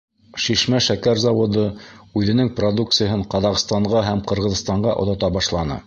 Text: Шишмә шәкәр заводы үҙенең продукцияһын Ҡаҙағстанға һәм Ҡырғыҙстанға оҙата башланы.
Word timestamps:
Шишмә 0.43 0.79
шәкәр 0.85 1.21
заводы 1.23 1.65
үҙенең 2.21 2.51
продукцияһын 2.61 3.27
Ҡаҙағстанға 3.35 4.05
һәм 4.11 4.27
Ҡырғыҙстанға 4.33 5.01
оҙата 5.05 5.35
башланы. 5.39 5.79